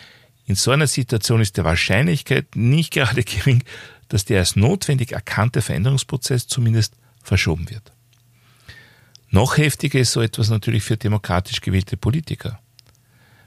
in 0.45 0.55
so 0.55 0.71
einer 0.71 0.87
Situation 0.87 1.41
ist 1.41 1.57
die 1.57 1.65
Wahrscheinlichkeit 1.65 2.55
nicht 2.55 2.93
gerade 2.93 3.23
gering, 3.25 3.63
dass 4.07 4.23
der 4.23 4.39
als 4.39 4.55
notwendig 4.55 5.11
erkannte 5.11 5.61
Veränderungsprozess 5.61 6.47
zumindest 6.47 6.95
verschoben 7.21 7.69
wird. 7.69 7.91
Noch 9.29 9.57
heftiger 9.57 9.99
ist 9.99 10.13
so 10.13 10.21
etwas 10.21 10.49
natürlich 10.49 10.83
für 10.83 10.95
demokratisch 10.95 11.59
gewählte 11.59 11.97
Politiker. 11.97 12.61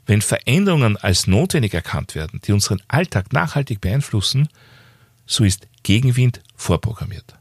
Wenn 0.05 0.21
Veränderungen 0.21 0.97
als 0.97 1.25
notwendig 1.25 1.73
erkannt 1.73 2.13
werden, 2.13 2.39
die 2.43 2.51
unseren 2.51 2.81
Alltag 2.87 3.33
nachhaltig 3.33 3.81
beeinflussen, 3.81 4.49
so 5.31 5.43
ist 5.43 5.67
Gegenwind 5.83 6.41
vorprogrammiert. 6.55 7.35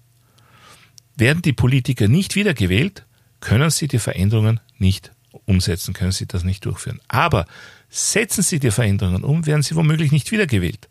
Werden 1.16 1.42
die 1.42 1.52
Politiker 1.52 2.08
nicht 2.08 2.36
wiedergewählt, 2.36 3.04
können 3.40 3.70
sie 3.70 3.88
die 3.88 3.98
Veränderungen 3.98 4.60
nicht 4.78 5.10
umsetzen, 5.44 5.92
können 5.92 6.12
sie 6.12 6.26
das 6.26 6.44
nicht 6.44 6.64
durchführen. 6.64 7.00
Aber 7.08 7.46
setzen 7.88 8.42
sie 8.42 8.60
die 8.60 8.70
Veränderungen 8.70 9.24
um, 9.24 9.44
werden 9.44 9.62
sie 9.62 9.74
womöglich 9.74 10.12
nicht 10.12 10.30
wiedergewählt. 10.30 10.88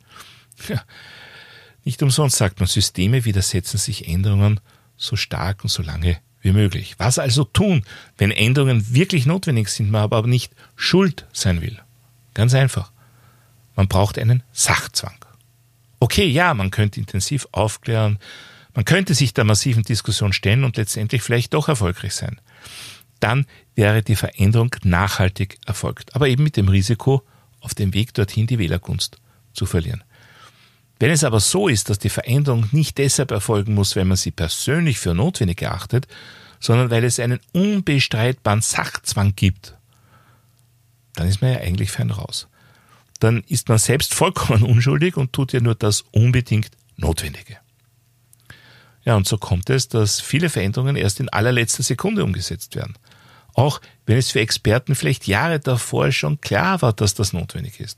Ja, 0.67 0.83
nicht 1.85 2.03
umsonst 2.03 2.35
sagt 2.35 2.59
man, 2.59 2.67
Systeme 2.67 3.23
widersetzen 3.23 3.77
sich 3.77 4.07
Änderungen 4.07 4.59
so 4.97 5.15
stark 5.15 5.63
und 5.63 5.69
so 5.69 5.81
lange 5.81 6.19
wie 6.41 6.51
möglich. 6.51 6.95
Was 6.97 7.17
also 7.17 7.45
tun, 7.45 7.85
wenn 8.17 8.31
Änderungen 8.31 8.93
wirklich 8.93 9.25
notwendig 9.25 9.69
sind, 9.69 9.89
man 9.89 10.01
aber 10.01 10.27
nicht 10.27 10.53
schuld 10.75 11.25
sein 11.31 11.61
will? 11.61 11.79
Ganz 12.33 12.53
einfach. 12.53 12.91
Man 13.77 13.87
braucht 13.87 14.19
einen 14.19 14.43
Sachzwang. 14.51 15.15
Okay, 15.99 16.27
ja, 16.27 16.53
man 16.53 16.71
könnte 16.71 16.99
intensiv 16.99 17.47
aufklären, 17.51 18.19
man 18.73 18.85
könnte 18.85 19.13
sich 19.13 19.33
der 19.33 19.43
massiven 19.43 19.83
Diskussion 19.83 20.31
stellen 20.31 20.63
und 20.63 20.77
letztendlich 20.77 21.21
vielleicht 21.21 21.53
doch 21.53 21.67
erfolgreich 21.67 22.13
sein. 22.13 22.39
Dann 23.19 23.45
wäre 23.75 24.01
die 24.01 24.15
Veränderung 24.15 24.73
nachhaltig 24.83 25.57
erfolgt, 25.65 26.15
aber 26.15 26.29
eben 26.29 26.43
mit 26.43 26.55
dem 26.55 26.69
Risiko, 26.69 27.23
auf 27.59 27.75
dem 27.75 27.93
Weg 27.93 28.13
dorthin 28.13 28.47
die 28.47 28.59
Wählergunst 28.59 29.17
zu 29.53 29.65
verlieren. 29.65 30.03
Wenn 30.99 31.11
es 31.11 31.25
aber 31.25 31.41
so 31.41 31.67
ist, 31.67 31.89
dass 31.89 31.99
die 31.99 32.09
Veränderung 32.09 32.69
nicht 32.71 32.97
deshalb 32.97 33.31
erfolgen 33.31 33.73
muss, 33.73 33.95
weil 33.95 34.05
man 34.05 34.17
sie 34.17 34.31
persönlich 34.31 34.99
für 34.99 35.13
notwendig 35.13 35.61
erachtet, 35.61 36.07
sondern 36.61 36.89
weil 36.89 37.03
es 37.03 37.19
einen 37.19 37.39
unbestreitbaren 37.51 38.61
Sachzwang 38.61 39.33
gibt, 39.35 39.75
dann 41.15 41.27
ist 41.27 41.41
man 41.41 41.51
ja 41.51 41.59
eigentlich 41.59 41.91
fein 41.91 42.11
raus 42.11 42.47
dann 43.19 43.43
ist 43.47 43.69
man 43.69 43.77
selbst 43.77 44.13
vollkommen 44.13 44.63
unschuldig 44.71 45.17
und 45.17 45.33
tut 45.33 45.53
ja 45.53 45.59
nur 45.59 45.75
das 45.75 46.03
unbedingt 46.11 46.71
Notwendige. 46.95 47.57
Ja, 49.05 49.15
und 49.15 49.27
so 49.27 49.37
kommt 49.37 49.69
es, 49.69 49.87
dass 49.87 50.19
viele 50.19 50.49
Veränderungen 50.49 50.95
erst 50.95 51.19
in 51.19 51.29
allerletzter 51.29 51.83
Sekunde 51.83 52.23
umgesetzt 52.23 52.75
werden. 52.75 52.97
Auch 53.53 53.81
wenn 54.05 54.17
es 54.17 54.31
für 54.31 54.41
Experten 54.41 54.95
vielleicht 54.95 55.27
Jahre 55.27 55.59
davor 55.59 56.11
schon 56.11 56.41
klar 56.41 56.81
war, 56.81 56.93
dass 56.93 57.13
das 57.13 57.33
notwendig 57.33 57.79
ist. 57.79 57.97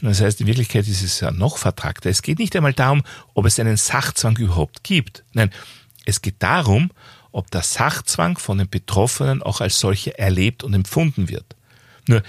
Das 0.00 0.20
heißt, 0.20 0.40
in 0.40 0.46
Wirklichkeit 0.46 0.86
ist 0.86 1.02
es 1.02 1.20
ja 1.20 1.30
noch 1.30 1.58
vertragter. 1.58 2.08
Es 2.08 2.22
geht 2.22 2.38
nicht 2.38 2.54
einmal 2.54 2.72
darum, 2.72 3.02
ob 3.34 3.46
es 3.46 3.58
einen 3.58 3.76
Sachzwang 3.76 4.36
überhaupt 4.36 4.84
gibt. 4.84 5.24
Nein, 5.32 5.50
es 6.04 6.22
geht 6.22 6.36
darum, 6.38 6.90
ob 7.32 7.50
der 7.50 7.62
Sachzwang 7.62 8.38
von 8.38 8.58
den 8.58 8.68
Betroffenen 8.68 9.42
auch 9.42 9.60
als 9.60 9.78
solcher 9.78 10.18
erlebt 10.18 10.62
und 10.62 10.74
empfunden 10.74 11.28
wird. 11.28 11.56
Nur 12.06 12.22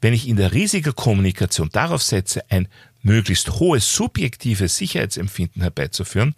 wenn 0.00 0.12
ich 0.12 0.28
in 0.28 0.36
der 0.36 0.52
Risikokommunikation 0.52 1.70
darauf 1.70 2.02
setze, 2.02 2.42
ein 2.50 2.68
möglichst 3.02 3.50
hohes 3.52 3.94
subjektives 3.94 4.76
Sicherheitsempfinden 4.76 5.62
herbeizuführen, 5.62 6.34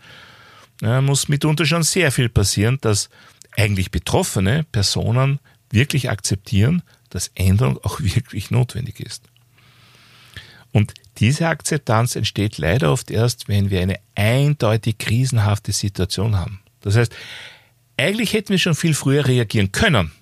muss 0.81 1.29
mitunter 1.29 1.67
schon 1.67 1.83
sehr 1.83 2.13
viel 2.13 2.29
passieren, 2.29 2.79
dass 2.81 3.09
eigentlich 3.57 3.91
betroffene 3.91 4.65
Personen 4.71 5.41
wirklich 5.71 6.11
akzeptieren, 6.11 6.83
dass 7.11 7.31
Änderung 7.35 7.79
auch 7.85 8.01
wirklich 8.01 8.51
notwendig 8.51 9.01
ist. 9.01 9.25
Und 10.73 10.95
diese 11.19 11.49
Akzeptanz 11.49 12.15
entsteht 12.15 12.59
leider 12.59 12.93
oft 12.93 13.11
erst, 13.11 13.49
wenn 13.49 13.71
wir 13.71 13.81
eine 13.81 13.99
eindeutig 14.15 14.99
krisenhafte 14.99 15.73
Situation 15.73 16.37
haben. 16.37 16.61
Das 16.83 16.95
heißt, 16.95 17.13
eigentlich 17.97 18.33
hätten 18.33 18.51
wir 18.51 18.59
schon 18.59 18.75
viel 18.75 18.95
früher 18.95 19.27
reagieren 19.27 19.73
können. 19.73 20.13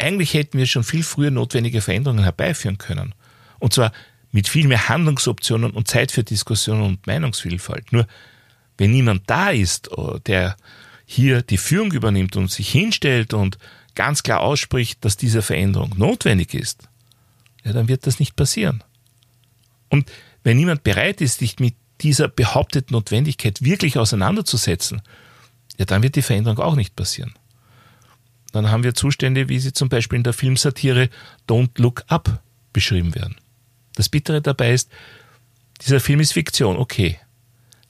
Eigentlich 0.00 0.32
hätten 0.32 0.58
wir 0.58 0.66
schon 0.66 0.82
viel 0.82 1.02
früher 1.02 1.30
notwendige 1.30 1.82
Veränderungen 1.82 2.24
herbeiführen 2.24 2.78
können. 2.78 3.14
Und 3.58 3.74
zwar 3.74 3.92
mit 4.32 4.48
viel 4.48 4.66
mehr 4.66 4.88
Handlungsoptionen 4.88 5.72
und 5.72 5.88
Zeit 5.88 6.10
für 6.10 6.24
Diskussion 6.24 6.80
und 6.80 7.06
Meinungsvielfalt. 7.06 7.92
Nur 7.92 8.06
wenn 8.78 8.92
niemand 8.92 9.28
da 9.28 9.50
ist, 9.50 9.92
oh, 9.92 10.18
der 10.18 10.56
hier 11.04 11.42
die 11.42 11.58
Führung 11.58 11.92
übernimmt 11.92 12.36
und 12.36 12.50
sich 12.50 12.70
hinstellt 12.70 13.34
und 13.34 13.58
ganz 13.94 14.22
klar 14.22 14.40
ausspricht, 14.40 15.04
dass 15.04 15.18
diese 15.18 15.42
Veränderung 15.42 15.92
notwendig 15.98 16.54
ist, 16.54 16.88
ja, 17.62 17.74
dann 17.74 17.88
wird 17.88 18.06
das 18.06 18.20
nicht 18.20 18.36
passieren. 18.36 18.82
Und 19.90 20.10
wenn 20.44 20.56
niemand 20.56 20.82
bereit 20.82 21.20
ist, 21.20 21.40
sich 21.40 21.58
mit 21.58 21.74
dieser 22.00 22.28
behaupteten 22.28 22.94
Notwendigkeit 22.94 23.60
wirklich 23.60 23.98
auseinanderzusetzen, 23.98 25.02
ja, 25.76 25.84
dann 25.84 26.02
wird 26.02 26.16
die 26.16 26.22
Veränderung 26.22 26.58
auch 26.58 26.76
nicht 26.76 26.96
passieren 26.96 27.34
dann 28.52 28.70
haben 28.70 28.84
wir 28.84 28.94
Zustände, 28.94 29.48
wie 29.48 29.58
sie 29.58 29.72
zum 29.72 29.88
Beispiel 29.88 30.16
in 30.16 30.24
der 30.24 30.32
Filmsatire 30.32 31.08
Don't 31.48 31.80
Look 31.80 32.04
Up 32.08 32.42
beschrieben 32.72 33.14
werden. 33.14 33.36
Das 33.94 34.08
Bittere 34.08 34.40
dabei 34.40 34.72
ist, 34.72 34.90
dieser 35.82 36.00
Film 36.00 36.20
ist 36.20 36.32
Fiktion, 36.32 36.76
okay. 36.76 37.18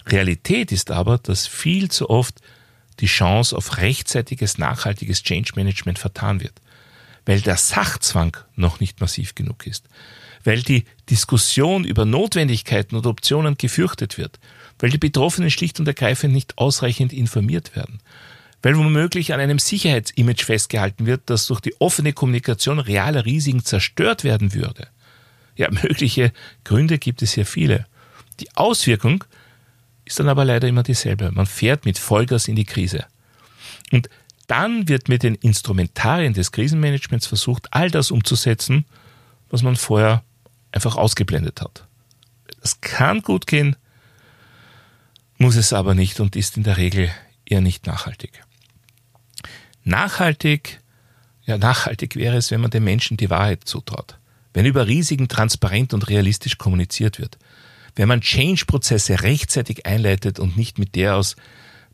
Realität 0.07 0.73
ist 0.73 0.90
aber, 0.90 1.19
dass 1.19 1.47
viel 1.47 1.90
zu 1.90 2.09
oft 2.09 2.40
die 3.00 3.07
Chance 3.07 3.57
auf 3.57 3.79
rechtzeitiges, 3.79 4.59
nachhaltiges 4.59 5.23
Change 5.23 5.52
Management 5.57 5.99
vertan 5.99 6.40
wird, 6.40 6.55
weil 7.26 7.40
der 7.40 7.57
Sachzwang 7.57 8.37
noch 8.57 8.81
nicht 8.81 9.00
massiv 9.00 9.35
genug 9.35 9.67
ist, 9.67 9.88
weil 10.45 10.62
die 10.62 10.85
Diskussion 11.09 11.85
über 11.85 12.05
Notwendigkeiten 12.05 12.97
und 12.97 13.07
Optionen 13.07 13.57
gefürchtet 13.57 14.19
wird, 14.19 14.38
weil 14.79 14.90
die 14.90 14.99
Betroffenen 14.99 15.50
schlicht 15.50 15.81
und 15.81 15.87
ergreifend 15.87 16.33
nicht 16.33 16.59
ausreichend 16.59 17.12
informiert 17.12 17.75
werden, 17.76 18.00
weil 18.62 18.76
womöglich 18.76 19.33
an 19.33 19.40
einem 19.40 19.59
Sicherheitsimage 19.59 20.45
festgehalten 20.45 21.07
wird, 21.07 21.23
das 21.26 21.47
durch 21.47 21.61
die 21.61 21.75
offene 21.81 22.12
Kommunikation 22.12 22.79
realer 22.79 23.25
Risiken 23.25 23.64
zerstört 23.64 24.25
werden 24.25 24.55
würde. 24.55 24.88
Ja, 25.57 25.69
mögliche 25.83 26.33
Gründe 26.64 26.99
gibt 26.99 27.23
es 27.23 27.33
hier 27.33 27.47
viele. 27.47 27.87
Die 28.40 28.55
Auswirkung 28.57 29.25
ist 30.05 30.19
dann 30.19 30.29
aber 30.29 30.45
leider 30.45 30.69
immer 30.69 30.83
dieselbe. 30.83 31.31
Man 31.31 31.47
fährt 31.47 31.85
mit 31.85 31.99
Vollgas 31.99 32.49
in 32.49 32.57
die 32.57 32.64
Krise. 32.64 33.07
Und 33.93 34.09
dann 34.47 34.88
wird 34.88 35.09
mit 35.09 35.23
den 35.23 35.37
Instrumentarien 35.37 36.35
des 36.35 36.50
Krisenmanagements 36.50 37.26
versucht, 37.26 37.69
all 37.73 37.90
das 37.90 38.11
umzusetzen, 38.11 38.85
was 39.49 39.62
man 39.62 39.76
vorher 39.76 40.25
einfach 40.73 40.97
ausgeblendet 40.97 41.61
hat. 41.61 41.87
Das 42.61 42.81
kann 42.81 43.23
gut 43.23 43.47
gehen, 43.47 43.76
muss 45.38 45.57
es 45.57 45.73
aber 45.73 45.95
nicht 45.95 46.21
und 46.21 46.37
ist 46.37 46.57
in 46.57 46.64
der 46.64 46.76
Regel 46.76 47.11
eher 47.47 47.61
nicht 47.61 47.87
nachhaltig. 47.87 48.43
Nachhaltig, 49.90 50.80
ja, 51.44 51.59
nachhaltig 51.59 52.14
wäre 52.14 52.37
es, 52.37 52.52
wenn 52.52 52.61
man 52.61 52.70
den 52.70 52.85
Menschen 52.85 53.16
die 53.16 53.28
Wahrheit 53.28 53.64
zutraut. 53.64 54.18
Wenn 54.54 54.64
über 54.64 54.87
Risiken 54.87 55.26
transparent 55.26 55.92
und 55.92 56.09
realistisch 56.09 56.59
kommuniziert 56.59 57.18
wird. 57.18 57.38
Wenn 57.97 58.06
man 58.06 58.20
Change-Prozesse 58.20 59.23
rechtzeitig 59.23 59.87
einleitet 59.87 60.38
und 60.38 60.56
nicht 60.56 60.78
mit 60.78 60.94
der 60.94 61.16
aus 61.16 61.35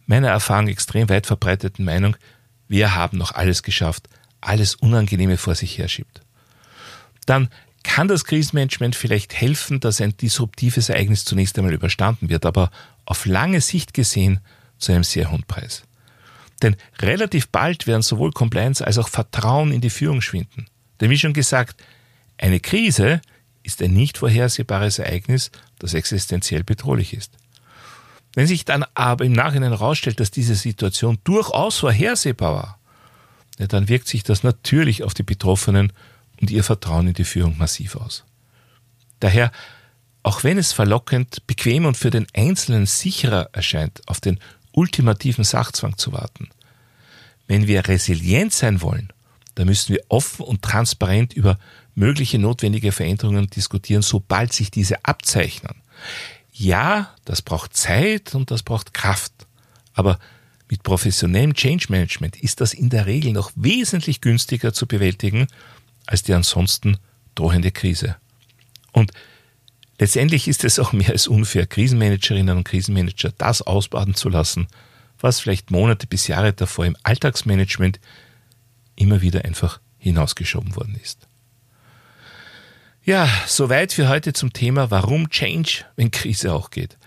meiner 0.04 0.28
Erfahrung 0.28 0.68
extrem 0.68 1.08
weit 1.08 1.26
verbreiteten 1.26 1.86
Meinung, 1.86 2.16
wir 2.68 2.94
haben 2.94 3.16
noch 3.16 3.32
alles 3.32 3.62
geschafft, 3.62 4.10
alles 4.42 4.74
Unangenehme 4.74 5.38
vor 5.38 5.54
sich 5.54 5.78
herschiebt. 5.78 6.20
Dann 7.24 7.48
kann 7.82 8.08
das 8.08 8.26
Krisenmanagement 8.26 8.94
vielleicht 8.94 9.32
helfen, 9.32 9.80
dass 9.80 10.02
ein 10.02 10.14
disruptives 10.18 10.90
Ereignis 10.90 11.24
zunächst 11.24 11.56
einmal 11.56 11.72
überstanden 11.72 12.28
wird, 12.28 12.44
aber 12.44 12.70
auf 13.06 13.24
lange 13.24 13.62
Sicht 13.62 13.94
gesehen 13.94 14.40
zu 14.76 14.92
einem 14.92 15.04
sehr 15.04 15.30
hohen 15.30 15.44
Preis. 15.44 15.85
Denn 16.62 16.76
relativ 17.00 17.48
bald 17.48 17.86
werden 17.86 18.02
sowohl 18.02 18.32
Compliance 18.32 18.84
als 18.84 18.98
auch 18.98 19.08
Vertrauen 19.08 19.72
in 19.72 19.80
die 19.80 19.90
Führung 19.90 20.20
schwinden. 20.20 20.66
Denn 21.00 21.10
wie 21.10 21.18
schon 21.18 21.34
gesagt, 21.34 21.82
eine 22.38 22.60
Krise 22.60 23.20
ist 23.62 23.82
ein 23.82 23.92
nicht 23.92 24.18
vorhersehbares 24.18 24.98
Ereignis, 24.98 25.50
das 25.78 25.94
existenziell 25.94 26.64
bedrohlich 26.64 27.14
ist. 27.14 27.32
Wenn 28.34 28.46
sich 28.46 28.64
dann 28.64 28.84
aber 28.94 29.24
im 29.24 29.32
Nachhinein 29.32 29.72
herausstellt, 29.72 30.20
dass 30.20 30.30
diese 30.30 30.54
Situation 30.54 31.18
durchaus 31.24 31.78
vorhersehbar 31.78 32.54
war, 32.54 32.78
ja, 33.58 33.66
dann 33.66 33.88
wirkt 33.88 34.08
sich 34.08 34.22
das 34.22 34.42
natürlich 34.42 35.02
auf 35.02 35.14
die 35.14 35.22
Betroffenen 35.22 35.92
und 36.40 36.50
ihr 36.50 36.62
Vertrauen 36.62 37.08
in 37.08 37.14
die 37.14 37.24
Führung 37.24 37.56
massiv 37.56 37.96
aus. 37.96 38.24
Daher, 39.20 39.50
auch 40.22 40.44
wenn 40.44 40.58
es 40.58 40.72
verlockend, 40.72 41.46
bequem 41.46 41.86
und 41.86 41.96
für 41.96 42.10
den 42.10 42.26
Einzelnen 42.34 42.84
sicherer 42.84 43.48
erscheint, 43.52 44.02
auf 44.06 44.20
den 44.20 44.38
ultimativen 44.76 45.42
Sachzwang 45.42 45.96
zu 45.96 46.12
warten, 46.12 46.48
wenn 47.48 47.66
wir 47.66 47.88
resilient 47.88 48.52
sein 48.52 48.82
wollen, 48.82 49.12
dann 49.54 49.66
müssen 49.66 49.94
wir 49.94 50.04
offen 50.08 50.44
und 50.44 50.62
transparent 50.62 51.32
über 51.32 51.58
mögliche 51.94 52.38
notwendige 52.38 52.92
Veränderungen 52.92 53.48
diskutieren, 53.48 54.02
sobald 54.02 54.52
sich 54.52 54.70
diese 54.70 55.04
abzeichnen. 55.04 55.82
Ja, 56.52 57.14
das 57.24 57.42
braucht 57.42 57.74
Zeit 57.74 58.34
und 58.34 58.50
das 58.50 58.62
braucht 58.62 58.92
Kraft. 58.92 59.32
Aber 59.94 60.18
mit 60.68 60.82
professionellem 60.82 61.54
Change 61.54 61.86
Management 61.88 62.36
ist 62.36 62.60
das 62.60 62.74
in 62.74 62.90
der 62.90 63.06
Regel 63.06 63.32
noch 63.32 63.50
wesentlich 63.54 64.20
günstiger 64.20 64.72
zu 64.72 64.86
bewältigen 64.86 65.46
als 66.06 66.22
die 66.22 66.34
ansonsten 66.34 66.98
drohende 67.34 67.70
Krise. 67.70 68.16
Und 68.92 69.12
letztendlich 69.98 70.48
ist 70.48 70.64
es 70.64 70.78
auch 70.78 70.92
mehr 70.92 71.10
als 71.10 71.26
unfair, 71.26 71.66
Krisenmanagerinnen 71.66 72.56
und 72.56 72.64
Krisenmanager 72.64 73.32
das 73.36 73.62
ausbaden 73.62 74.14
zu 74.14 74.28
lassen, 74.28 74.66
was 75.18 75.40
vielleicht 75.40 75.70
Monate 75.70 76.06
bis 76.06 76.26
Jahre 76.26 76.52
davor 76.52 76.86
im 76.86 76.96
Alltagsmanagement 77.02 78.00
immer 78.96 79.22
wieder 79.22 79.44
einfach 79.44 79.80
hinausgeschoben 79.98 80.76
worden 80.76 80.98
ist. 81.02 81.26
Ja, 83.04 83.28
soweit 83.46 83.92
für 83.92 84.08
heute 84.08 84.32
zum 84.32 84.52
Thema, 84.52 84.90
warum 84.90 85.30
Change, 85.30 85.84
wenn 85.94 86.10
Krise 86.10 86.52
auch 86.52 86.70
geht. 86.70 86.98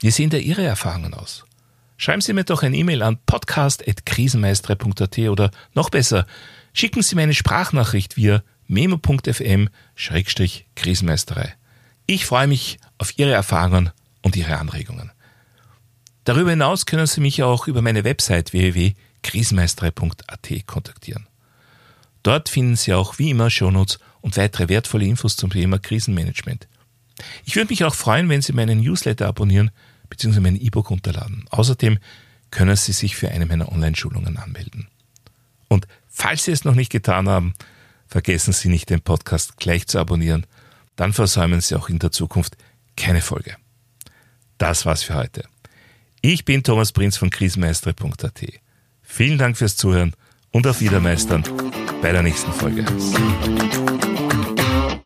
Wie 0.00 0.10
sehen 0.10 0.30
da 0.30 0.38
Ihre 0.38 0.64
Erfahrungen 0.64 1.14
aus? 1.14 1.44
Schreiben 1.96 2.20
Sie 2.20 2.32
mir 2.32 2.42
doch 2.42 2.64
ein 2.64 2.74
E-Mail 2.74 3.02
an 3.02 3.18
podcast.krisenmeister.at 3.24 5.18
oder 5.28 5.52
noch 5.74 5.90
besser, 5.90 6.26
schicken 6.72 7.02
Sie 7.02 7.14
mir 7.14 7.22
eine 7.22 7.34
Sprachnachricht 7.34 8.16
via 8.16 8.42
memo.fm-krisenmeisterei. 8.66 11.52
Ich 12.06 12.26
freue 12.26 12.46
mich 12.46 12.78
auf 12.98 13.18
Ihre 13.18 13.32
Erfahrungen 13.32 13.90
und 14.22 14.36
Ihre 14.36 14.58
Anregungen. 14.58 15.10
Darüber 16.24 16.50
hinaus 16.50 16.86
können 16.86 17.06
Sie 17.06 17.20
mich 17.20 17.42
auch 17.42 17.66
über 17.66 17.82
meine 17.82 18.04
Website 18.04 18.52
www.krisenmeisterei.at 18.52 20.66
kontaktieren. 20.66 21.26
Dort 22.22 22.48
finden 22.48 22.76
Sie 22.76 22.94
auch 22.94 23.18
wie 23.18 23.30
immer 23.30 23.50
Shownotes 23.50 23.98
und 24.20 24.36
weitere 24.36 24.68
wertvolle 24.68 25.06
Infos 25.06 25.36
zum 25.36 25.50
Thema 25.50 25.78
Krisenmanagement. 25.78 26.68
Ich 27.44 27.56
würde 27.56 27.70
mich 27.70 27.84
auch 27.84 27.94
freuen, 27.94 28.28
wenn 28.28 28.42
Sie 28.42 28.52
meinen 28.52 28.80
Newsletter 28.80 29.28
abonnieren 29.28 29.70
bzw. 30.08 30.40
mein 30.40 30.60
E-Book 30.60 30.90
runterladen. 30.90 31.46
Außerdem 31.50 31.98
können 32.50 32.76
Sie 32.76 32.92
sich 32.92 33.16
für 33.16 33.30
eine 33.30 33.46
meiner 33.46 33.70
Online-Schulungen 33.70 34.36
anmelden. 34.36 34.88
Und 35.68 35.86
falls 36.08 36.44
Sie 36.44 36.52
es 36.52 36.64
noch 36.64 36.74
nicht 36.74 36.90
getan 36.90 37.28
haben, 37.28 37.54
vergessen 38.06 38.52
Sie 38.52 38.68
nicht, 38.68 38.90
den 38.90 39.00
Podcast 39.00 39.58
gleich 39.58 39.86
zu 39.86 39.98
abonnieren. 39.98 40.46
Dann 40.96 41.12
versäumen 41.12 41.60
Sie 41.60 41.74
auch 41.74 41.88
in 41.88 41.98
der 41.98 42.12
Zukunft 42.12 42.56
keine 42.96 43.20
Folge. 43.20 43.56
Das 44.58 44.86
war's 44.86 45.02
für 45.02 45.14
heute. 45.14 45.44
Ich 46.20 46.44
bin 46.44 46.62
Thomas 46.62 46.92
Prinz 46.92 47.16
von 47.16 47.30
krisenmeistere.at. 47.30 48.42
Vielen 49.02 49.38
Dank 49.38 49.56
fürs 49.56 49.76
Zuhören 49.76 50.14
und 50.52 50.66
auf 50.66 50.80
Wiedermeistern 50.80 51.44
bei 52.00 52.12
der 52.12 52.22
nächsten 52.22 52.52
Folge. 52.52 52.84